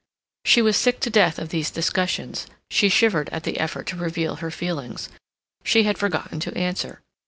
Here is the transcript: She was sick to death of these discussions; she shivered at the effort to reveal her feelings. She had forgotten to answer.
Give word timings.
She 0.43 0.63
was 0.63 0.77
sick 0.77 0.99
to 1.01 1.11
death 1.11 1.37
of 1.37 1.49
these 1.49 1.69
discussions; 1.69 2.47
she 2.71 2.89
shivered 2.89 3.29
at 3.29 3.43
the 3.43 3.59
effort 3.59 3.85
to 3.89 3.95
reveal 3.95 4.37
her 4.37 4.49
feelings. 4.49 5.09
She 5.63 5.83
had 5.83 5.99
forgotten 5.99 6.39
to 6.39 6.57
answer. 6.57 7.03